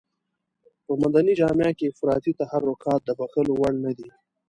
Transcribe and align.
په 0.85 0.91
مدني 1.01 1.33
جامه 1.39 1.69
کې 1.77 1.91
افراطي 1.93 2.31
تحرکات 2.41 3.01
د 3.05 3.09
بښلو 3.19 3.53
وړ 3.57 3.73
نه 3.85 3.91
دي. 3.97 4.09